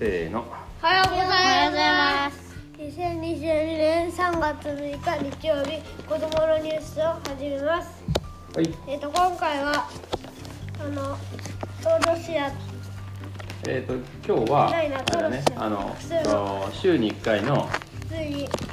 [0.00, 0.46] せーの。
[0.82, 1.36] おはようございます。
[1.36, 2.56] おはようございます。
[2.80, 8.02] 2022年3月6日日曜日子供のニュースを始めます。
[8.56, 8.74] はい。
[8.88, 9.90] えっ、と今回は
[10.82, 12.50] あのロシア。
[13.68, 13.94] えっ、と
[14.26, 15.94] 今日はあれだねあの
[16.72, 17.68] 週に1回の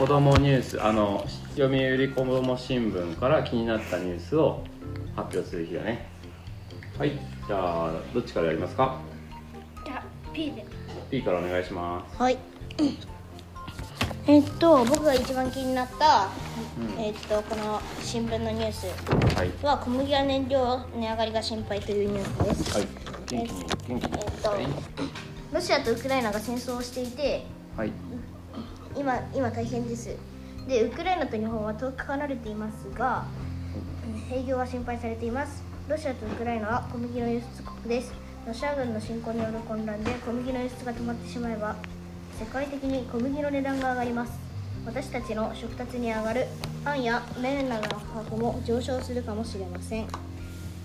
[0.00, 1.24] 子供ニュースあの
[1.56, 4.64] 読売子ども新聞から気になったニュースを
[5.14, 6.08] 発表する日だね。
[6.98, 7.12] はい。
[7.46, 9.00] じゃあどっちからやりますか？
[9.84, 10.66] じゃあ P で
[11.12, 12.16] P からお願いします。
[12.16, 12.38] はい。
[14.26, 16.30] えっと僕が一番気になった、
[16.78, 17.04] うん。
[17.04, 18.86] えっとこの新聞のニュース
[19.62, 22.88] は小麦や燃料値上がりが心配というニュースです、はい。
[23.32, 23.48] えっ
[24.42, 24.66] とはい。
[25.52, 27.44] ロシアとウクライナが戦争をしていて
[27.76, 27.92] はい。
[28.96, 30.16] 今今大変です。
[30.66, 33.26] でウクライナと日本は遠く離れていますが
[34.32, 35.62] 営業が心配されています。
[35.90, 41.76] ロシアとウクライナは小麦の輸出国ですロシア軍の侵攻による混乱で小麦の輸出が止まってしまえば
[42.40, 44.32] 世界的に小麦の値段が上がります。
[44.84, 46.46] 私たちの食卓に上がる
[46.84, 50.08] パンや麺などの価格も上昇するかもしれません。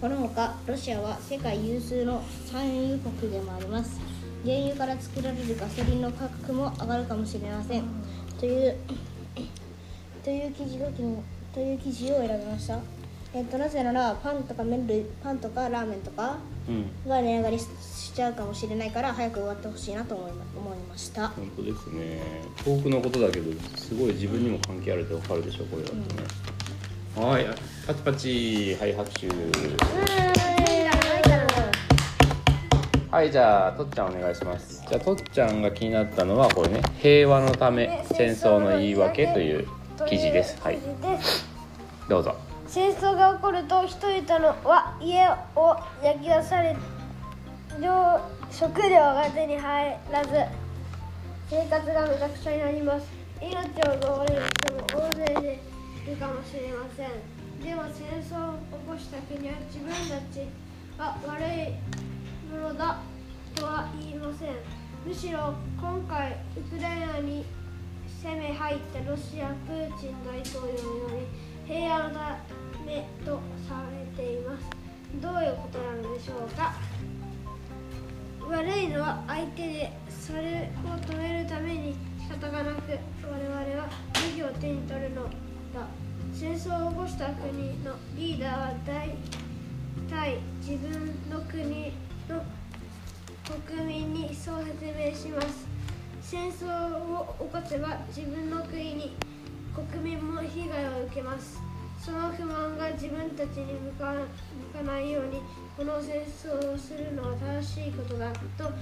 [0.00, 4.00] このほかロシアは世界有数の産油国でもあります。
[4.46, 7.84] 原油から作られるガソリンの価格も上がるかもしれません。
[8.40, 8.76] という
[10.24, 10.90] という記事を
[11.52, 12.78] という記事を選びました。
[13.34, 16.36] えっとなぜならパンとか麺類パンとかラーメンとか
[16.68, 17.08] うん。
[17.08, 17.66] が値上がりし
[18.12, 21.28] しちゃうかもしれないから早く終わってほしいなと思いま思いました。
[21.28, 22.20] 本当ですね。
[22.62, 26.02] 遠くのことだけどすごい自分にも関係あるってわかるでしょこれだとね、
[27.16, 27.46] はい
[27.86, 29.28] パチパチはい拍手。
[33.10, 34.84] はいじゃあとっちゃんお願いします。
[34.86, 36.82] じゃあとっちゃんが気になったのはこれね。
[36.98, 39.66] 平和のため戦争の言い訳という
[40.06, 40.60] 記事です。
[40.60, 40.78] はい。
[42.10, 42.36] どうぞ
[42.72, 46.74] 戦争が起こると人々のは家を焼き出され
[48.50, 50.30] 食料が手に入らず
[51.50, 53.06] 生活がめちゃくちゃになります。
[53.42, 53.52] 命
[53.86, 55.60] を奪われる人も大勢で
[56.06, 57.10] いるかもしれません
[57.60, 60.00] でも戦争を起こした国は自分た
[60.32, 60.48] ち
[60.96, 61.76] が悪い
[62.50, 63.00] ものだ
[63.54, 64.48] とは言いません
[65.04, 67.44] むしろ今回ウクライナに
[68.22, 72.38] 攻め入ったロシアプーチン大統領のように平和のた
[72.86, 74.68] めとされています
[75.22, 76.74] どういうことなのでしょうか。
[78.46, 85.30] 悪いのは相手でそれを止めるために仕方がなく我々は武器を手に取るのだ。
[86.34, 89.14] 戦争を起こした国のリーダーは大
[90.10, 90.90] 体自分
[91.30, 91.92] の国
[92.28, 92.44] の
[93.66, 95.66] 国民にそう説明します。
[96.20, 99.16] 戦争を起こせば自分の国に
[99.74, 100.81] 国民も被害
[101.12, 101.60] 受けます。
[102.02, 104.12] その不満が自分たちに向か
[104.74, 105.40] 向かないように
[105.76, 108.72] この戦争をするのは正しいことだと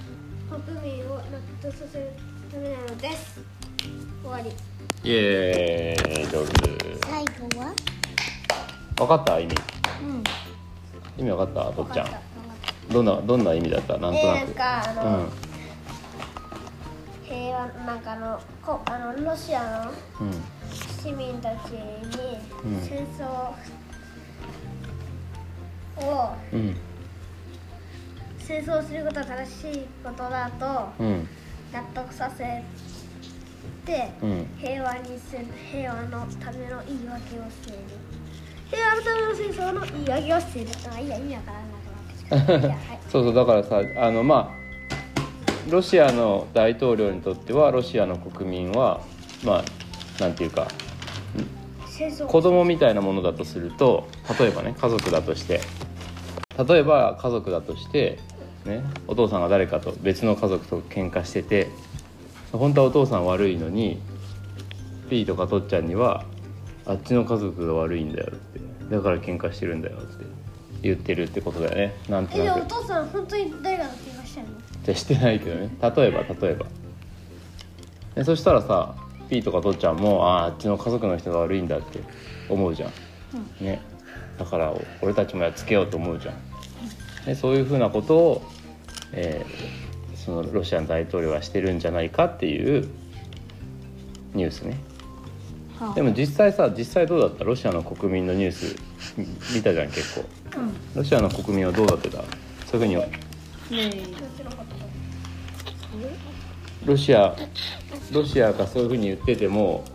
[0.49, 1.21] 国民を納
[1.61, 2.09] 得させる
[2.51, 3.41] ためなのです。
[4.23, 4.49] 終わり。
[5.03, 6.51] イエーイ上手。
[7.05, 7.73] 最後は？
[8.95, 9.39] 分かった？
[9.39, 9.55] 意味。
[10.01, 10.23] うん。
[11.17, 11.93] 意味分かった？
[11.93, 12.93] ちゃん。
[12.93, 13.97] どんなどんな意味だった？
[13.97, 15.29] なんとなく、えーなんかあのうん
[17.31, 19.91] 平和なんかあのこあのロシアの
[20.25, 20.31] うん。
[21.01, 23.25] 市民たちにうん戦争
[26.05, 26.75] をうん。
[28.39, 31.27] 戦争することは正しいことだとうん。
[31.71, 32.43] 納得させ
[33.85, 34.47] てうん。
[34.57, 37.79] 平和にする平和のための言い訳をしている。
[38.69, 40.71] 平和のための戦争の言い訳をしている。
[40.93, 41.63] あいいや意味わからな
[42.35, 42.67] くなってきた。
[42.67, 42.99] いやはい。
[43.09, 44.60] そうそうだからさあのまあ
[45.69, 49.01] ロシアの大統領にとってはロシアの国民は
[49.43, 49.63] ま
[50.19, 50.67] あなんていうか
[52.27, 54.07] 子供みたいなものだとすると
[54.39, 55.61] 例えばね家族だとして
[56.67, 58.19] 例えば家族だとして、
[58.65, 61.69] ね、お父さんが誰かと別の家族と喧嘩してて
[62.51, 64.01] 本当はお父さん悪いのに
[65.09, 66.25] ピーとかとっちゃんには
[66.85, 70.25] あっちの家族が悪いんだよってだから喧嘩してるんだよって
[70.81, 71.93] 言ってるってことだよね。
[72.09, 73.77] なんとなくもお父さん本当に誰
[74.83, 75.69] じゃしてないけどね。
[75.81, 76.65] 例えば例えば。
[78.15, 78.95] でそしたらさ
[79.29, 81.99] ピーとかとっちゃんもあああっちの家族の人が悪いんだって
[82.49, 82.91] 思うじゃん、
[83.63, 83.81] ね。
[84.37, 86.35] だから俺たちもやっつけようと思うじゃん。
[87.25, 88.41] でそういうふうなことを、
[89.13, 89.81] えー
[90.23, 92.87] そのロシアの大統領はしてるんじゃないかっていう
[94.35, 94.77] ニュースね。
[95.79, 95.95] はあ。
[95.95, 97.43] でも実際さ実際どうだった？
[97.43, 98.75] ロシアの国民のニュース
[99.17, 99.25] み
[99.55, 100.25] 見たじゃん結構。
[100.59, 100.73] うん。
[100.93, 102.17] ロシアの国民はどうだってた？
[102.19, 103.09] そういうふうにね
[106.85, 107.35] ロシア
[108.11, 109.85] ロシアがそういうふうに言ってても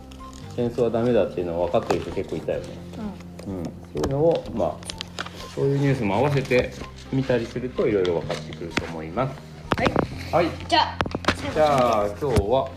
[0.54, 2.66] 戦争はダメだっていうのは分かってる人結構いたよね、
[3.46, 4.76] うん、そういうのをまあ
[5.54, 6.72] そういうニュースも合わせて
[7.12, 9.38] 見たりするといろいろ分かってくると思います。
[9.76, 9.84] は
[10.40, 10.46] い。
[10.46, 10.54] はい。
[10.68, 10.98] じゃあ
[11.54, 12.70] じゃあ今日は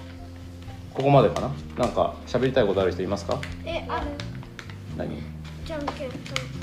[0.94, 1.52] ここまでかな？
[1.78, 3.40] なんか喋りたいことある人いますか？
[3.66, 4.08] えある。
[4.98, 5.39] 何？
[5.70, 6.10] じゃんけん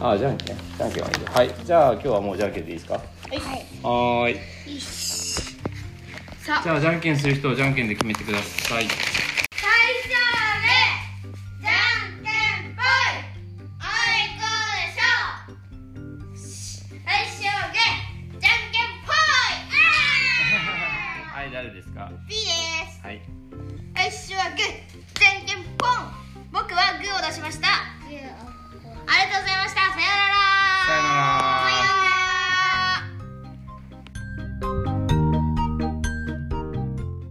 [0.01, 0.57] あじゃんけん。
[0.57, 1.27] じゃんけんはいいよ。
[1.33, 1.55] はい。
[1.65, 2.95] じゃあ今日はもうじゃんけんでいいですか？
[2.95, 3.01] は
[3.31, 3.39] い。
[3.81, 8.89] はーいさじゃあじゃんけんする人をじゃんけんで決めてください。
[8.89, 10.67] 最初はね
[11.63, 12.85] じゃんけんぽい。
[13.79, 13.87] あ
[14.27, 15.55] いこうでしょ
[16.35, 16.43] う
[17.07, 17.79] 最初はね
[18.27, 19.15] じゃんけんぽい。
[21.31, 22.11] あはい誰ですか？
[22.11, 22.35] ーで
[22.91, 22.99] す。
[23.05, 23.23] はい。
[23.95, 24.67] 最初はグー
[25.15, 25.36] じゃん